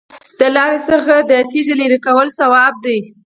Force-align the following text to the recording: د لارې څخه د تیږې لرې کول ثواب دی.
د 0.39 0.41
لارې 0.55 0.79
څخه 0.89 1.13
د 1.29 1.31
تیږې 1.49 1.75
لرې 1.81 1.99
کول 2.05 2.27
ثواب 2.39 2.73
دی. 2.85 2.99